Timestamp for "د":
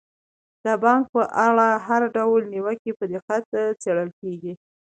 0.63-0.67